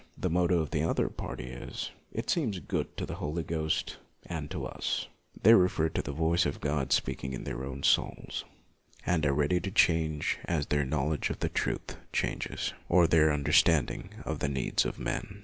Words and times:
The 0.17 0.31
motto 0.31 0.57
of 0.61 0.71
the 0.71 0.81
other 0.81 1.09
party 1.09 1.43
is 1.43 1.91
"It 2.11 2.27
seems 2.31 2.57
good 2.57 2.97
to 2.97 3.05
the 3.05 3.17
Holy 3.21 3.43
Ghost 3.43 3.97
and 4.25 4.49
to 4.49 4.65
us"; 4.65 5.07
they 5.43 5.53
refer 5.53 5.89
to 5.89 6.01
the 6.01 6.11
voice 6.11 6.47
of 6.47 6.59
God 6.59 6.91
speaking 6.91 7.33
in 7.33 7.43
their 7.43 7.63
own 7.63 7.83
souls, 7.83 8.43
and 9.05 9.23
are 9.27 9.31
ready 9.35 9.59
to 9.59 9.69
change 9.69 10.39
as 10.45 10.65
their 10.65 10.85
knowledge 10.85 11.29
of 11.29 11.37
the 11.37 11.49
truth 11.49 11.97
changes, 12.11 12.73
or 12.89 13.05
their 13.05 13.31
understand 13.31 13.91
ing 13.91 14.09
of 14.25 14.39
the 14.39 14.49
needs 14.49 14.85
of 14.85 14.97
men. 14.97 15.39